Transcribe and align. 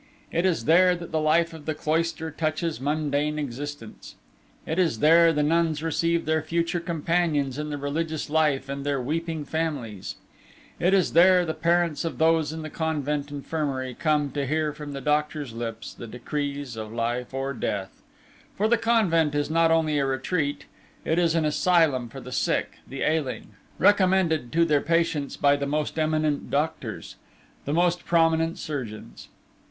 It 0.31 0.47
is 0.47 0.65
there 0.65 0.95
that 0.95 1.11
the 1.11 1.21
life 1.21 1.53
of 1.53 1.67
the 1.67 1.75
cloister 1.75 2.31
touches 2.31 2.81
mundane 2.81 3.37
existence; 3.37 4.15
it 4.65 4.79
is 4.79 4.97
there 4.97 5.31
the 5.31 5.43
nuns 5.43 5.83
receive 5.83 6.25
their 6.25 6.41
future 6.41 6.79
companions 6.79 7.59
in 7.59 7.69
the 7.69 7.77
religious 7.77 8.27
life 8.27 8.67
and 8.67 8.83
their 8.83 8.99
weeping 8.99 9.45
families; 9.45 10.15
it 10.79 10.95
is 10.95 11.13
there 11.13 11.45
the 11.45 11.53
parents 11.53 12.03
of 12.03 12.17
those 12.17 12.51
in 12.51 12.63
the 12.63 12.69
convent 12.71 13.29
infirmary 13.29 13.93
come 13.93 14.31
to 14.31 14.47
hear 14.47 14.73
from 14.73 14.93
the 14.93 15.01
doctor's 15.01 15.53
lips 15.53 15.93
the 15.93 16.07
decrees 16.07 16.75
of 16.75 16.91
life 16.91 17.31
or 17.31 17.53
death; 17.53 18.01
for 18.57 18.67
the 18.67 18.79
convent 18.79 19.35
is 19.35 19.51
not 19.51 19.69
only 19.69 19.99
a 19.99 20.05
retreat, 20.07 20.65
it 21.05 21.19
is 21.19 21.35
an 21.35 21.45
asylum 21.45 22.09
for 22.09 22.19
the 22.19 22.31
sick, 22.31 22.79
the 22.87 23.03
ailing, 23.03 23.49
recommended 23.77 24.51
to 24.51 24.65
their 24.65 24.81
patients 24.81 25.37
by 25.37 25.55
the 25.55 25.67
most 25.67 25.99
eminent 25.99 26.49
doctors, 26.49 27.17
the 27.65 27.73
most 27.73 28.03
prominent 28.03 28.57
surgeons. 28.57 29.27